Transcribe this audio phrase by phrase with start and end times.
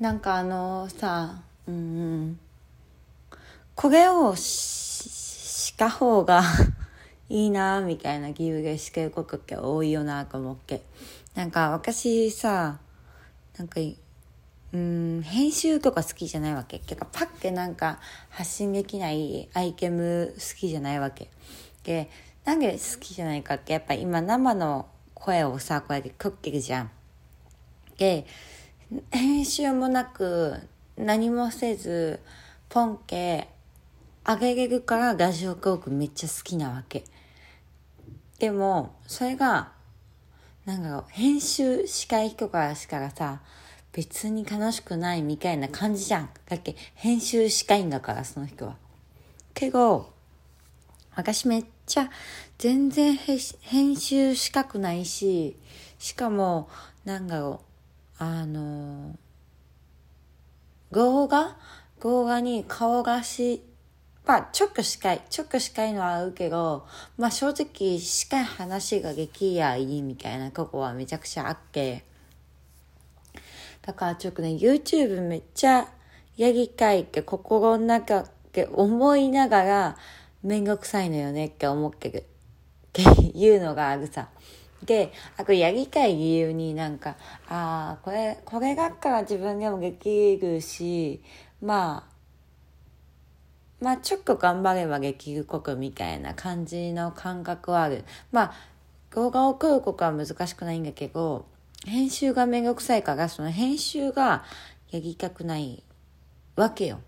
[0.00, 2.38] なんかあのさ、うん、
[3.74, 4.86] これをし
[5.66, 6.42] した方が
[7.28, 10.82] いいなみたいな理由でしてることって多いよなと思って。
[11.34, 12.78] なんか私さ、
[13.58, 13.80] なんか、
[14.72, 16.78] うん、編集とか好きじゃないわけ。
[16.78, 18.00] てかパッてなんか
[18.30, 21.28] 発信できないアイテム好きじゃないわけ。
[21.82, 22.08] で、
[22.44, 26.90] なんで好きじゃないかって、やっぱ今生の声をさ、こうやって撮ってるじゃん。
[27.98, 28.26] で、
[29.10, 30.54] 編集もなく
[30.96, 32.20] 何もせず
[32.68, 33.48] ポンケ
[34.24, 37.04] 上げれるからラジオトークめっちゃ好きなわけ。
[38.38, 39.72] でもそれが
[40.66, 43.40] なんだろう編集したい人からしたらさ
[43.92, 46.30] 別に楽しくないみたいな感じじゃん。
[46.48, 48.76] だっけ編集したいんだからその人は。
[49.52, 50.12] けど
[51.16, 52.10] 私めっちゃ
[52.58, 55.56] 全然編集したくないし
[55.98, 56.68] しかも
[57.04, 57.66] なんだろう
[58.18, 59.18] あの、
[60.90, 61.56] 動画
[62.00, 63.62] 動画に顔出し、
[64.24, 66.86] まあ、ちょっと近い、ちょっと近いのはあるけど、
[67.16, 72.04] まあ正直、近い話ができやいいみたいなとこはめちゃくちゃあって、
[73.82, 75.88] だからちょっとね、YouTube めっちゃ
[76.36, 79.96] やりたいって心の中って思いながら、
[80.42, 82.18] めんどくさいのよねって思ってる。
[82.18, 82.24] っ
[82.92, 84.28] ていうのがあるさ。
[84.86, 87.16] で、あとやりたい理由になんか、
[87.48, 91.20] ああ、これ、これがから自分でもできるし、
[91.60, 92.16] まあ、
[93.80, 98.04] まあちょっと頑張ればできることみたいな感じの感覚はある。
[98.32, 98.54] まあ、
[99.10, 101.46] 動画を送ることは難しくないんだけど、
[101.84, 104.44] 編集がめんどくさいから、その編集が
[104.90, 105.82] やりたくない
[106.54, 107.00] わけよ。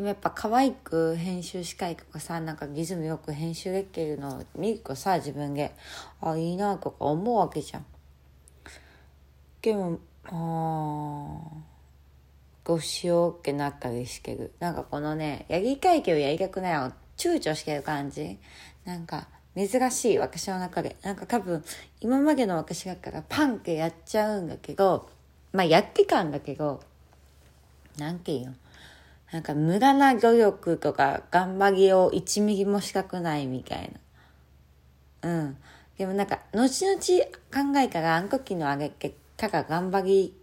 [0.00, 5.74] でもやっぱ可愛く編集したいとかさなんかリズムよく編集できるのを見るとさ自分で
[6.22, 7.84] あいいなとか思うわけじゃん。
[9.60, 10.32] でもあ
[12.64, 14.52] どうしようってなったりしてる。
[14.58, 18.38] なんかこのねやりたいけどやりたくないを躊躇してる感じ。
[18.86, 20.96] なんか珍しい私の中で。
[21.02, 21.62] なんか多分
[22.00, 25.10] 今までの私だからパンってやっちゃうんだけど
[25.52, 26.80] まあやってたんだけど
[27.98, 28.54] なんていうの？
[29.32, 33.92] なんか無駄な努力とか頑張りを1ミリもしたくないみたい
[35.22, 35.30] な。
[35.30, 35.56] うん。
[35.98, 40.34] でもなんか、後々考えたら、あの時のあげ結果が頑張り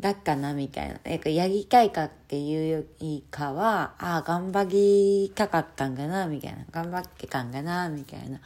[0.00, 0.98] だったな、みたいな。
[1.04, 6.64] ややりたいかっていうよりかは、ああ、頑張りたかったんかな、みたいな。
[6.70, 8.40] 頑張ってたんかな、みたいな。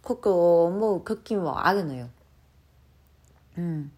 [0.00, 2.08] ことを思う時もあるのよ。
[3.58, 3.90] うん。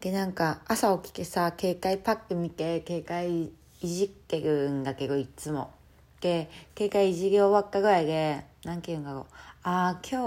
[0.00, 5.72] で、なんか、朝起きてさ、警戒パック見て、警戒いじってるんだけどいつも。
[6.20, 9.24] で警戒いじり終わったぐらいで何て言うんだろう。
[9.62, 10.20] ああ今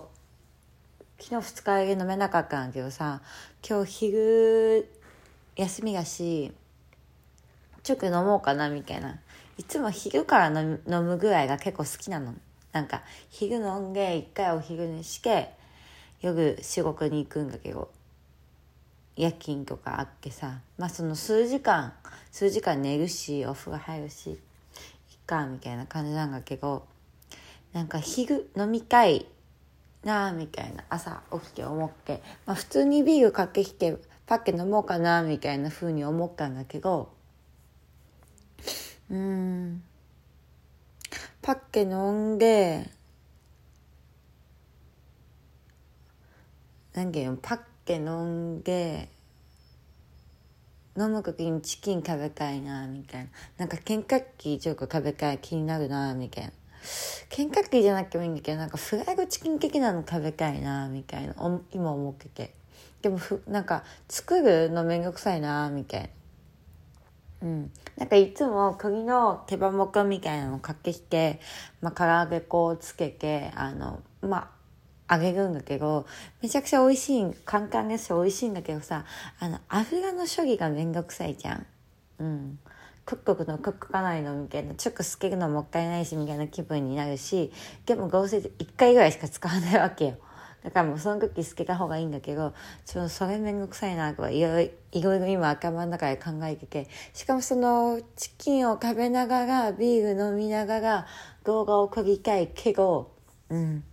[0.00, 0.04] 日
[1.20, 3.22] 昨日二日酔い飲めなかったんだけどさ
[3.66, 4.90] 今日昼
[5.56, 6.52] 休みだし
[7.82, 9.18] ちょっと飲もうかなみたいな。
[9.56, 12.34] いつも昼から飲むぐらいが結構好きなの。
[12.72, 15.50] なんか昼飲んで一回お昼にして
[16.20, 17.90] 夜仕事に行くんだけど。
[19.18, 21.92] 夜勤とかあってさまあその数時間
[22.30, 24.36] 数時間寝るしお風呂入るしいっ
[25.26, 26.86] かみたいな感じなんだけど
[27.72, 29.26] なんか昼飲みたい
[30.04, 37.12] なあみたいな朝起きて思って、まあ、普通にビール買ってきてパッケ飲もうかなみたいな風に思ったんだけど
[39.10, 39.82] うん
[41.42, 42.88] パッケ飲んで
[46.94, 49.08] 何ていうのパッケ飲んで
[50.96, 53.30] 飲む時にチキン食べたいなみたいな。
[53.56, 56.50] なんかケンカッキーちょっと食べたい気になるなみたいな。
[57.30, 61.34] ケンカッキーじゃなくてもいいんだけどなんかフライドチキン的なの食べたいなみたいな。
[61.72, 62.54] 今思ってて。
[63.00, 66.08] でもふなんか作るのめんどくさいなみたいな。
[67.40, 71.38] うん、なんかいつも栗の手羽元みたいなの買ってきて、
[71.80, 74.57] まあ、唐揚げ粉をつけてあのまあ
[75.10, 76.06] 揚げるんだけど
[76.42, 79.04] めちゃくちゃ美味しい簡単ですし美味しいんだけどさ
[79.40, 81.66] あの油の処理がめんどくさいじゃん。
[82.18, 82.58] うん。
[83.08, 87.50] クックのクックかないのみたいなちょっとつけるのもったいないしみたいな気分になるし
[87.86, 90.18] でもどうせ1回ぐらいしか使わないわけよ。
[90.62, 92.52] だからもうその時つけた方がいいんだけど
[92.84, 101.06] ちょっとそれめんどくさいなとかいろいろ今頭の中で考えててしかもそのチキンを食べながらビール飲みながら
[101.44, 103.12] 動画を撮りたいけど
[103.48, 103.84] うん。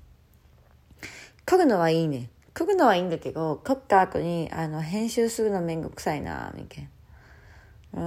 [1.46, 2.30] 撮るのはいいね。
[2.54, 6.90] 撮るのはいいんだけど撮った後にあの編集するのめんどくさいなみたい
[7.94, 8.02] な。
[8.02, 8.06] う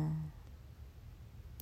[0.00, 0.30] ん。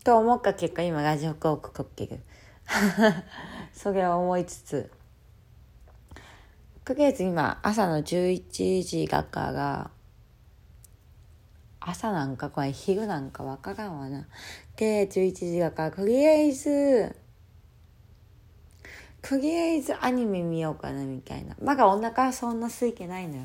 [0.04, 2.20] と思った結果今ラジオトーク撮ってる。
[3.72, 4.90] それを思いつつ。
[6.84, 9.90] とりあえず今朝の11時だから
[11.90, 14.26] 朝なんかこれ昼なんかわからんわな。
[14.76, 17.16] で、11時だから、とりあえず、
[19.23, 21.56] とりあえずアニメ見ようかなみたいな。
[21.62, 23.43] まだお腹はそんな空いてないのよ。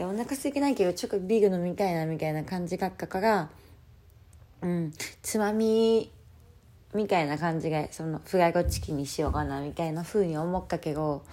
[0.00, 3.50] お腹空いてないけど、ちょっとビール飲みたいなみたいな感じだったから、
[4.62, 4.92] うん、
[5.22, 6.10] つまみ
[6.94, 11.24] みたいな感じが、そのフライドチキンにしようかなみたいな風に思ったけど、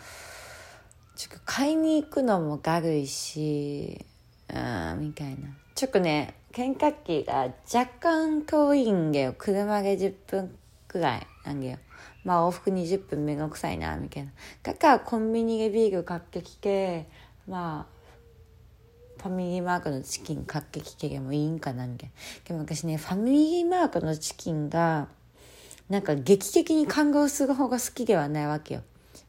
[1.15, 4.05] ちょっと買いに行くのもだるいし、
[4.49, 5.49] うん、みたいな。
[5.75, 9.35] ちょっとね、ケンタッキーが若干遠いんだよ。
[9.37, 10.57] 車で10分
[10.87, 11.77] くらいなんだよ。
[12.23, 14.31] まあ往復20分めんどくさいな、みたいな。
[14.63, 17.07] だからコンビニでビール買ってきて、
[17.47, 17.99] まあ、
[19.21, 22.15] ファミリーマークのチキン買ってきてでもいいんかな、みたいな。
[22.47, 25.07] でも私ね、ファミリーマークのチキンが、
[25.89, 28.83] なんか劇的に感動する方が好きではないわけよ。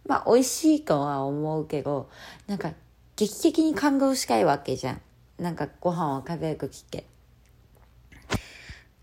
[0.06, 2.08] まあ美味しいとは思うけど、
[2.46, 2.72] なんか
[3.16, 5.00] 劇的に感動したいわけじゃん。
[5.38, 7.04] なんかご飯を食べるときって。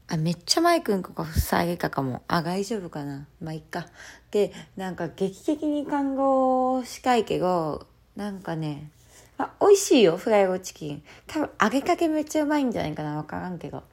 [0.09, 2.24] あ、めっちゃマイクんここ塞げたかも。
[2.27, 3.88] あ、大丈夫かなまあ、いっか。
[4.31, 8.89] で、なんか劇的に看護したいけど、なんかね、
[9.38, 11.04] あ、美味しいよ、フライドチキン。
[11.27, 13.83] 多分、揚げかけめっちゃうまいんじゃないかな、わからんけど。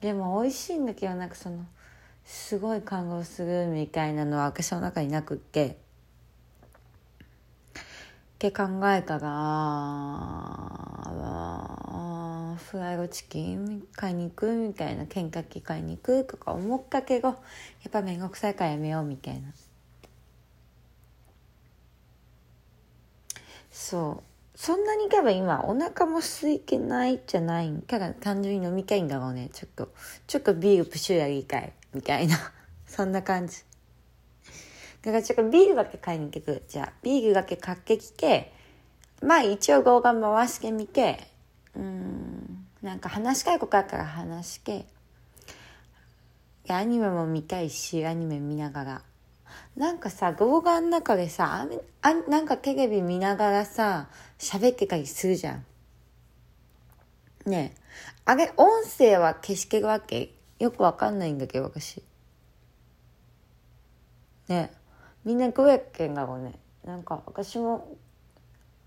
[0.00, 1.66] でも、美味しいんだけど、なんかその、
[2.24, 5.66] すごい看護するみたいなのは私の中になくって。
[5.66, 5.76] っ
[8.38, 9.28] て考えたら、
[12.58, 19.48] フライドチキン買いに行くみたいなケンタッキー買いに行くとか思ったけどやっぱ面倒くさいからやめようみたいな
[23.70, 24.28] そう
[24.58, 29.92] そんなに多分今お腹も空いてないじゃないんただ単純に飲みたいんだろうねちょっと
[30.26, 32.36] ちょっとビールプシューやりたいみたいな
[32.84, 33.58] そんな感じ
[35.02, 38.52] だからちょっとビールだけ買いに行くじゃあビールだけ買ってきて
[39.22, 41.28] まあ一応動画回してみて
[41.76, 42.27] うん
[42.82, 44.86] なんか話したいことあったら話して
[46.68, 49.02] アニメも見たいしアニメ見ながら。
[49.76, 51.66] なんかさ動画の中でさ
[52.02, 54.08] あなんかテレビ見ながらさ
[54.38, 55.64] 喋ってたりするじゃん。
[57.46, 57.80] ねえ。
[58.26, 60.34] あれ音声は消してるわけ？
[60.58, 62.02] よくわかんないんだけど私。
[64.48, 64.70] ね
[65.24, 66.58] みんなどうやってんだろうね。
[66.84, 67.96] なんか私も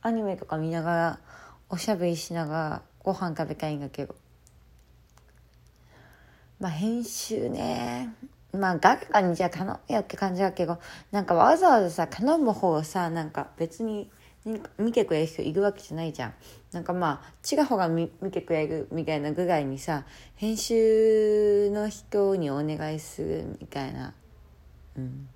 [0.01, 1.19] アニメとか見ながら
[1.69, 4.15] おしゃべりしながらご飯食べたいんだけど
[6.59, 8.13] まあ編集ね
[8.53, 10.79] まあ誰かにじゃあ頼むよって感じだけど
[11.11, 14.09] なんかわざわざさ頼む方をさなんか別に
[14.79, 16.33] 見てくれる人いるわけじゃないじゃん。
[16.71, 20.05] なんかまあ、ちらほら見てくれるみたいなぐらいにさ、
[20.35, 24.13] 編集の人にお願いするみたいな。
[24.97, 25.29] うん。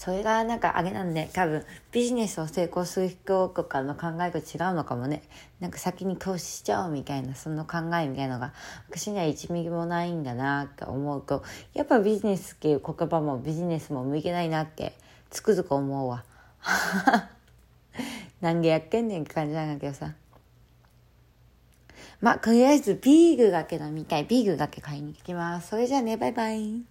[0.00, 1.62] それがなんかあれなんで、多分
[1.92, 5.22] ビジネスを成功する人とかの考えと違うのかもね。
[5.60, 8.54] なんか先に投資しちゃおうみたいな、その考えみたいなのが、
[8.88, 11.44] 私には1ミリもないんだなって思うと、
[11.74, 14.94] やっぱビジネスっていう言葉もビジネスも向いてないなって、
[15.28, 16.24] つくづく思うわ。
[18.40, 20.14] 何でやってんねんって感じなんだけどさ。
[22.22, 24.24] まあ、とりあえずビールだけ飲みたい。
[24.24, 25.68] ビールだけ買いに行きます。
[25.68, 26.89] それじゃあね、バイバイ。